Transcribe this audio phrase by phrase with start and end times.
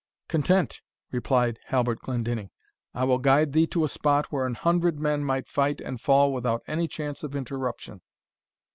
[0.27, 0.81] "Content,"
[1.11, 2.49] replied Halbert Glendinning:
[2.91, 6.33] "I will guide thee to a spot where an hundred men might fight and fall
[6.33, 8.01] without any chance of interruption."